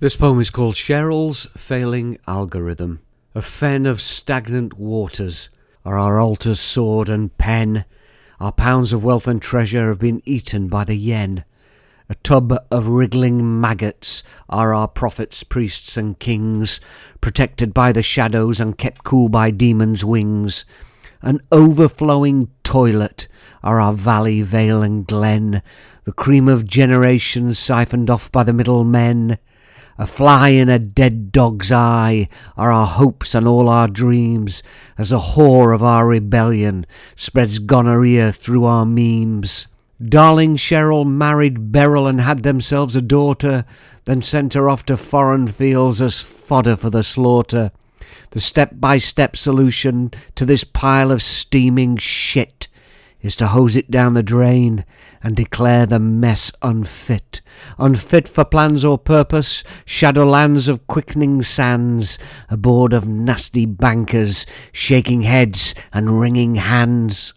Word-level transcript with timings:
This 0.00 0.16
poem 0.16 0.40
is 0.40 0.48
called 0.48 0.76
Cheryl's 0.76 1.46
Failing 1.58 2.16
Algorithm. 2.26 3.00
A 3.34 3.42
fen 3.42 3.84
of 3.84 4.00
stagnant 4.00 4.78
waters 4.78 5.50
are 5.84 5.98
our 5.98 6.18
altars, 6.18 6.58
sword, 6.58 7.10
and 7.10 7.36
pen. 7.36 7.84
Our 8.40 8.50
pounds 8.50 8.94
of 8.94 9.04
wealth 9.04 9.28
and 9.28 9.42
treasure 9.42 9.88
have 9.88 9.98
been 9.98 10.22
eaten 10.24 10.68
by 10.68 10.84
the 10.84 10.94
yen. 10.94 11.44
A 12.08 12.14
tub 12.14 12.56
of 12.70 12.86
wriggling 12.86 13.60
maggots 13.60 14.22
are 14.48 14.72
our 14.72 14.88
prophets, 14.88 15.42
priests, 15.42 15.98
and 15.98 16.18
kings, 16.18 16.80
protected 17.20 17.74
by 17.74 17.92
the 17.92 18.02
shadows 18.02 18.58
and 18.58 18.78
kept 18.78 19.04
cool 19.04 19.28
by 19.28 19.50
demons' 19.50 20.02
wings. 20.02 20.64
An 21.20 21.40
overflowing 21.52 22.48
toilet 22.64 23.28
are 23.62 23.78
our 23.78 23.92
valley, 23.92 24.40
vale, 24.40 24.82
and 24.82 25.06
glen, 25.06 25.60
the 26.04 26.12
cream 26.12 26.48
of 26.48 26.66
generations 26.66 27.58
siphoned 27.58 28.08
off 28.08 28.32
by 28.32 28.44
the 28.44 28.54
middle 28.54 28.82
men. 28.82 29.36
A 30.00 30.06
fly 30.06 30.48
in 30.48 30.70
a 30.70 30.78
dead 30.78 31.30
dog's 31.30 31.70
eye 31.70 32.30
are 32.56 32.72
our 32.72 32.86
hopes 32.86 33.34
and 33.34 33.46
all 33.46 33.68
our 33.68 33.86
dreams, 33.86 34.62
as 34.96 35.10
the 35.10 35.18
whore 35.18 35.74
of 35.74 35.82
our 35.82 36.06
rebellion 36.06 36.86
spreads 37.16 37.58
gonorrhea 37.58 38.32
through 38.32 38.64
our 38.64 38.86
memes. 38.86 39.66
Darling 40.02 40.56
Cheryl 40.56 41.06
married 41.06 41.70
Beryl 41.70 42.06
and 42.06 42.22
had 42.22 42.44
themselves 42.44 42.96
a 42.96 43.02
daughter, 43.02 43.66
then 44.06 44.22
sent 44.22 44.54
her 44.54 44.70
off 44.70 44.86
to 44.86 44.96
foreign 44.96 45.48
fields 45.48 46.00
as 46.00 46.18
fodder 46.18 46.76
for 46.76 46.88
the 46.88 47.02
slaughter. 47.02 47.70
The 48.30 48.40
step 48.40 48.70
by 48.76 48.96
step 48.96 49.36
solution 49.36 50.12
to 50.34 50.46
this 50.46 50.64
pile 50.64 51.12
of 51.12 51.22
steaming 51.22 51.98
shit 51.98 52.68
is 53.22 53.36
to 53.36 53.48
hose 53.48 53.76
it 53.76 53.90
down 53.90 54.14
the 54.14 54.22
drain 54.22 54.84
and 55.22 55.36
declare 55.36 55.86
the 55.86 55.98
mess 55.98 56.50
unfit. 56.62 57.40
Unfit 57.78 58.28
for 58.28 58.44
plans 58.44 58.84
or 58.84 58.98
purpose, 58.98 59.62
shadowlands 59.84 60.68
of 60.68 60.86
quickening 60.86 61.42
sands, 61.42 62.18
a 62.48 62.56
board 62.56 62.92
of 62.92 63.06
nasty 63.06 63.66
bankers, 63.66 64.46
shaking 64.72 65.22
heads 65.22 65.74
and 65.92 66.20
wringing 66.20 66.56
hands. 66.56 67.34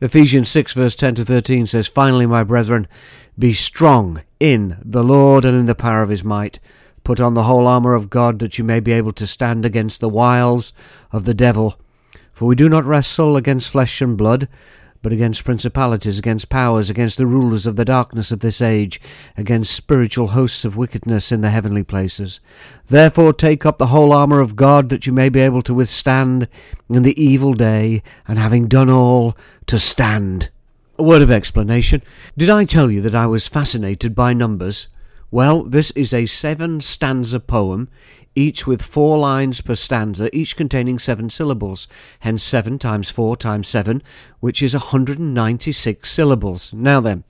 Ephesians 0.00 0.48
6, 0.50 0.74
verse 0.74 0.96
10 0.96 1.16
to 1.16 1.24
13 1.24 1.66
says, 1.66 1.86
Finally, 1.86 2.26
my 2.26 2.44
brethren, 2.44 2.86
be 3.38 3.52
strong 3.52 4.22
in 4.40 4.78
the 4.82 5.04
Lord 5.04 5.44
and 5.44 5.58
in 5.58 5.66
the 5.66 5.74
power 5.74 6.02
of 6.02 6.10
his 6.10 6.24
might. 6.24 6.58
Put 7.04 7.20
on 7.20 7.34
the 7.34 7.44
whole 7.44 7.66
armour 7.66 7.94
of 7.94 8.10
God, 8.10 8.38
that 8.40 8.58
you 8.58 8.64
may 8.64 8.80
be 8.80 8.92
able 8.92 9.12
to 9.12 9.26
stand 9.26 9.64
against 9.64 10.00
the 10.00 10.08
wiles 10.08 10.72
of 11.12 11.24
the 11.24 11.34
devil. 11.34 11.78
For 12.32 12.46
we 12.46 12.54
do 12.54 12.68
not 12.68 12.84
wrestle 12.84 13.36
against 13.36 13.70
flesh 13.70 14.02
and 14.02 14.18
blood, 14.18 14.48
but 15.02 15.12
against 15.12 15.44
principalities, 15.44 16.18
against 16.18 16.48
powers, 16.48 16.90
against 16.90 17.18
the 17.18 17.26
rulers 17.26 17.66
of 17.66 17.76
the 17.76 17.84
darkness 17.84 18.30
of 18.30 18.40
this 18.40 18.60
age, 18.60 19.00
against 19.36 19.74
spiritual 19.74 20.28
hosts 20.28 20.64
of 20.64 20.76
wickedness 20.76 21.30
in 21.30 21.40
the 21.40 21.50
heavenly 21.50 21.82
places. 21.82 22.40
Therefore 22.86 23.32
take 23.32 23.66
up 23.66 23.78
the 23.78 23.86
whole 23.86 24.12
armour 24.12 24.40
of 24.40 24.56
God, 24.56 24.88
that 24.90 25.06
you 25.06 25.12
may 25.12 25.28
be 25.28 25.40
able 25.40 25.62
to 25.62 25.74
withstand 25.74 26.48
in 26.88 27.02
the 27.02 27.20
evil 27.22 27.54
day, 27.54 28.02
and 28.26 28.38
having 28.38 28.68
done 28.68 28.90
all, 28.90 29.36
to 29.66 29.78
stand. 29.78 30.50
A 30.98 31.02
word 31.02 31.22
of 31.22 31.30
explanation. 31.30 32.02
Did 32.36 32.48
I 32.48 32.64
tell 32.64 32.90
you 32.90 33.00
that 33.02 33.14
I 33.14 33.26
was 33.26 33.48
fascinated 33.48 34.14
by 34.14 34.32
numbers? 34.32 34.88
Well, 35.30 35.64
this 35.64 35.90
is 35.92 36.14
a 36.14 36.26
seven 36.26 36.80
stanza 36.80 37.40
poem 37.40 37.88
each 38.36 38.66
with 38.66 38.82
four 38.82 39.18
lines 39.18 39.62
per 39.62 39.74
stanza, 39.74 40.28
each 40.36 40.56
containing 40.56 40.98
seven 40.98 41.30
syllables, 41.30 41.88
hence 42.20 42.42
7 42.44 42.78
times 42.78 43.08
4 43.10 43.36
times 43.38 43.66
7, 43.66 44.02
which 44.40 44.62
is 44.62 44.74
196 44.74 46.08
syllables. 46.08 46.72
Now 46.74 47.00
then, 47.00 47.24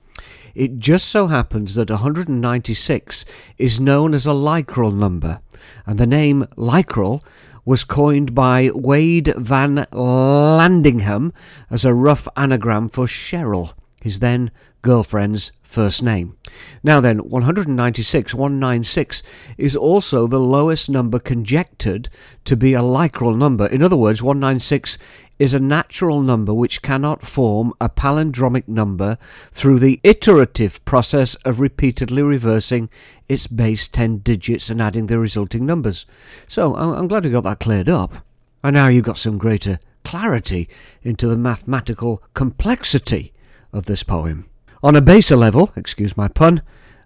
it 0.53 0.79
just 0.79 1.07
so 1.07 1.27
happens 1.27 1.75
that 1.75 1.89
196 1.89 3.25
is 3.57 3.79
known 3.79 4.13
as 4.13 4.25
a 4.25 4.31
Lychrel 4.31 4.93
number, 4.93 5.39
and 5.85 5.97
the 5.97 6.05
name 6.05 6.45
Lychrel 6.57 7.23
was 7.63 7.83
coined 7.83 8.35
by 8.35 8.69
Wade 8.73 9.33
Van 9.37 9.85
Landingham 9.91 11.33
as 11.69 11.85
a 11.85 11.93
rough 11.93 12.27
anagram 12.35 12.89
for 12.89 13.05
Cheryl, 13.05 13.73
his 14.01 14.19
then 14.19 14.51
girlfriend's 14.87 15.51
first 15.63 16.01
name. 16.01 16.37
Now 16.81 17.01
then, 17.01 17.17
196, 17.17 18.33
196 18.33 19.21
is 19.57 19.75
also 19.75 20.27
the 20.27 20.39
lowest 20.39 20.89
number 20.89 21.19
conjectured 21.19 22.07
to 22.45 22.55
be 22.55 22.73
a 22.73 22.79
Lychrel 22.79 23.37
number. 23.37 23.67
In 23.67 23.83
other 23.83 23.97
words, 23.97 24.23
196 24.23 24.97
is 25.39 25.53
a 25.53 25.59
natural 25.59 26.21
number 26.21 26.53
which 26.53 26.81
cannot 26.81 27.25
form 27.25 27.73
a 27.81 27.89
palindromic 27.89 28.65
number 28.69 29.17
through 29.51 29.79
the 29.79 29.99
iterative 30.05 30.85
process 30.85 31.35
of 31.43 31.59
repeatedly 31.59 32.21
reversing 32.21 32.89
its 33.27 33.45
base 33.45 33.89
10 33.89 34.19
digits 34.19 34.69
and 34.69 34.81
adding 34.81 35.07
the 35.07 35.19
resulting 35.19 35.65
numbers. 35.65 36.05
So 36.47 36.77
I'm 36.77 37.09
glad 37.09 37.25
we 37.25 37.31
got 37.31 37.43
that 37.43 37.59
cleared 37.59 37.89
up. 37.89 38.25
And 38.63 38.73
now 38.73 38.87
you've 38.87 39.03
got 39.03 39.17
some 39.17 39.37
greater 39.37 39.79
clarity 40.05 40.69
into 41.03 41.27
the 41.27 41.35
mathematical 41.35 42.23
complexity 42.33 43.33
of 43.73 43.85
this 43.85 44.03
poem. 44.03 44.45
On 44.83 44.95
a 44.95 45.01
baser 45.01 45.35
level, 45.35 45.71
excuse 45.75 46.15
my 46.15 46.27
pun, 46.27 46.61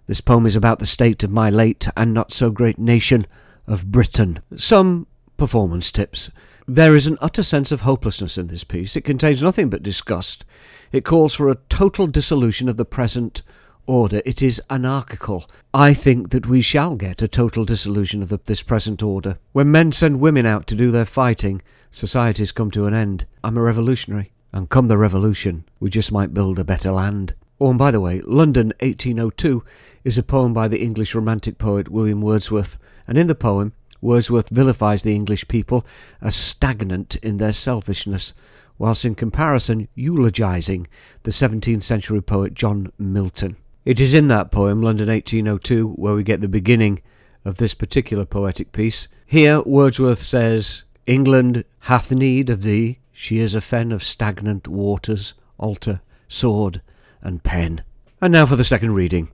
this 0.06 0.20
poem 0.20 0.44
is 0.44 0.54
about 0.54 0.78
the 0.78 0.84
state 0.84 1.24
of 1.24 1.30
my 1.30 1.48
late 1.48 1.88
and 1.96 2.12
not 2.12 2.30
so 2.30 2.50
great 2.50 2.78
nation 2.78 3.26
of 3.66 3.90
Britain. 3.90 4.40
Some 4.56 5.06
performance 5.38 5.90
tips. 5.90 6.30
There 6.68 6.94
is 6.94 7.06
an 7.06 7.16
utter 7.22 7.42
sense 7.42 7.72
of 7.72 7.80
hopelessness 7.80 8.36
in 8.36 8.48
this 8.48 8.62
piece. 8.62 8.94
It 8.94 9.04
contains 9.04 9.40
nothing 9.40 9.70
but 9.70 9.82
disgust. 9.82 10.44
It 10.92 11.06
calls 11.06 11.34
for 11.34 11.48
a 11.48 11.58
total 11.70 12.06
dissolution 12.06 12.68
of 12.68 12.76
the 12.76 12.84
present 12.84 13.40
order. 13.86 14.20
It 14.26 14.42
is 14.42 14.60
anarchical. 14.68 15.48
I 15.72 15.94
think 15.94 16.28
that 16.28 16.46
we 16.46 16.60
shall 16.60 16.94
get 16.94 17.22
a 17.22 17.28
total 17.28 17.64
dissolution 17.64 18.22
of 18.22 18.28
the, 18.28 18.38
this 18.44 18.62
present 18.62 19.02
order. 19.02 19.38
When 19.52 19.72
men 19.72 19.92
send 19.92 20.20
women 20.20 20.44
out 20.44 20.66
to 20.66 20.74
do 20.74 20.90
their 20.90 21.06
fighting, 21.06 21.62
societies 21.90 22.52
come 22.52 22.70
to 22.72 22.84
an 22.84 22.92
end. 22.92 23.26
I'm 23.42 23.56
a 23.56 23.62
revolutionary. 23.62 24.32
And 24.52 24.68
come 24.68 24.88
the 24.88 24.98
revolution, 24.98 25.64
we 25.80 25.88
just 25.88 26.12
might 26.12 26.34
build 26.34 26.58
a 26.58 26.64
better 26.64 26.92
land. 26.92 27.34
Oh, 27.62 27.70
and 27.70 27.78
by 27.78 27.92
the 27.92 28.00
way, 28.00 28.20
London 28.22 28.72
1802 28.80 29.62
is 30.02 30.18
a 30.18 30.24
poem 30.24 30.52
by 30.52 30.66
the 30.66 30.82
English 30.82 31.14
Romantic 31.14 31.58
poet 31.58 31.88
William 31.88 32.20
Wordsworth, 32.20 32.76
and 33.06 33.16
in 33.16 33.28
the 33.28 33.36
poem, 33.36 33.72
Wordsworth 34.00 34.48
vilifies 34.48 35.04
the 35.04 35.14
English 35.14 35.46
people 35.46 35.86
as 36.20 36.34
stagnant 36.34 37.14
in 37.22 37.38
their 37.38 37.52
selfishness, 37.52 38.34
whilst 38.78 39.04
in 39.04 39.14
comparison 39.14 39.86
eulogising 39.94 40.88
the 41.22 41.30
17th 41.30 41.82
century 41.82 42.20
poet 42.20 42.54
John 42.54 42.90
Milton. 42.98 43.56
It 43.84 44.00
is 44.00 44.12
in 44.12 44.26
that 44.26 44.50
poem, 44.50 44.82
London 44.82 45.08
1802, 45.08 45.90
where 45.90 46.14
we 46.14 46.24
get 46.24 46.40
the 46.40 46.48
beginning 46.48 47.00
of 47.44 47.58
this 47.58 47.74
particular 47.74 48.24
poetic 48.24 48.72
piece. 48.72 49.06
Here, 49.24 49.62
Wordsworth 49.62 50.18
says, 50.18 50.82
England 51.06 51.64
hath 51.78 52.10
need 52.10 52.50
of 52.50 52.62
thee, 52.62 52.98
she 53.12 53.38
is 53.38 53.54
a 53.54 53.60
fen 53.60 53.92
of 53.92 54.02
stagnant 54.02 54.66
waters, 54.66 55.34
altar, 55.58 56.00
sword, 56.26 56.82
and 57.22 57.42
pen. 57.42 57.82
And 58.20 58.32
now 58.32 58.46
for 58.46 58.56
the 58.56 58.64
second 58.64 58.94
reading. 58.94 59.30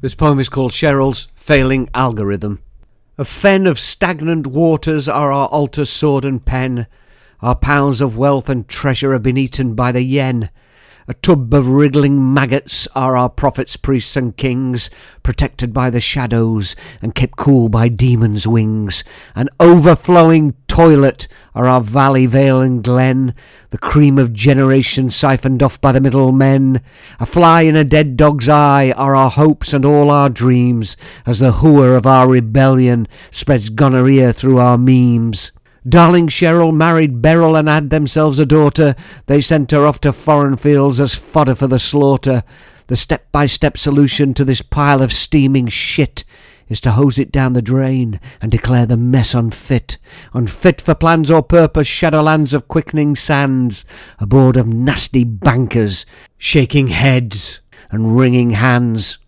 This 0.00 0.14
poem 0.14 0.40
is 0.40 0.48
called 0.48 0.72
Cheryl's 0.72 1.28
Failing 1.34 1.88
Algorithm. 1.94 2.62
A 3.16 3.24
fen 3.24 3.66
of 3.66 3.78
stagnant 3.78 4.46
waters 4.46 5.08
are 5.08 5.30
our 5.30 5.46
altar, 5.48 5.84
sword, 5.84 6.24
and 6.24 6.44
pen. 6.44 6.86
Our 7.40 7.54
pounds 7.54 8.00
of 8.00 8.16
wealth 8.16 8.48
and 8.48 8.66
treasure 8.66 9.12
have 9.12 9.22
been 9.22 9.36
eaten 9.36 9.74
by 9.74 9.92
the 9.92 10.02
yen. 10.02 10.50
A 11.06 11.14
tub 11.14 11.52
of 11.52 11.68
wriggling 11.68 12.32
maggots 12.32 12.88
are 12.94 13.14
our 13.14 13.28
prophets, 13.28 13.76
priests, 13.76 14.16
and 14.16 14.34
kings, 14.34 14.88
protected 15.22 15.74
by 15.74 15.90
the 15.90 16.00
shadows 16.00 16.74
and 17.02 17.14
kept 17.14 17.36
cool 17.36 17.68
by 17.68 17.88
demons' 17.88 18.48
wings. 18.48 19.04
An 19.34 19.50
overflowing 19.60 20.54
toilet 20.74 21.28
are 21.54 21.68
our 21.68 21.80
valley, 21.80 22.26
vale, 22.26 22.60
and 22.60 22.82
glen, 22.82 23.32
the 23.70 23.78
cream 23.78 24.18
of 24.18 24.32
generations 24.32 25.14
siphoned 25.14 25.62
off 25.62 25.80
by 25.80 25.92
the 25.92 26.00
middle 26.00 26.32
men. 26.32 26.80
A 27.20 27.26
fly 27.26 27.62
in 27.62 27.76
a 27.76 27.84
dead 27.84 28.16
dog's 28.16 28.48
eye 28.48 28.90
are 28.96 29.14
our 29.14 29.30
hopes 29.30 29.72
and 29.72 29.84
all 29.84 30.10
our 30.10 30.28
dreams, 30.28 30.96
as 31.26 31.38
the 31.38 31.52
hooer 31.52 31.96
of 31.96 32.08
our 32.08 32.26
rebellion 32.26 33.06
spreads 33.30 33.70
gonorrhea 33.70 34.32
through 34.32 34.58
our 34.58 34.76
memes. 34.76 35.52
Darling 35.88 36.26
Cheryl 36.26 36.74
married 36.74 37.22
Beryl 37.22 37.54
and 37.54 37.68
had 37.68 37.90
themselves 37.90 38.40
a 38.40 38.46
daughter. 38.46 38.96
They 39.26 39.40
sent 39.40 39.70
her 39.70 39.86
off 39.86 40.00
to 40.00 40.12
foreign 40.12 40.56
fields 40.56 40.98
as 40.98 41.14
fodder 41.14 41.54
for 41.54 41.68
the 41.68 41.78
slaughter. 41.78 42.42
The 42.88 42.96
step 42.96 43.30
by 43.30 43.46
step 43.46 43.78
solution 43.78 44.34
to 44.34 44.44
this 44.44 44.60
pile 44.60 45.02
of 45.02 45.12
steaming 45.12 45.68
shit 45.68 46.24
is 46.68 46.80
to 46.82 46.92
hose 46.92 47.18
it 47.18 47.32
down 47.32 47.52
the 47.52 47.62
drain 47.62 48.20
and 48.40 48.50
declare 48.50 48.86
the 48.86 48.96
mess 48.96 49.34
unfit. 49.34 49.98
Unfit 50.32 50.80
for 50.80 50.94
plans 50.94 51.30
or 51.30 51.42
purpose, 51.42 51.88
shadowlands 51.88 52.54
of 52.54 52.68
quickening 52.68 53.16
sands, 53.16 53.84
a 54.18 54.26
board 54.26 54.56
of 54.56 54.66
nasty 54.66 55.24
bankers, 55.24 56.06
shaking 56.38 56.88
heads 56.88 57.62
and 57.90 58.16
wringing 58.16 58.50
hands. 58.50 59.18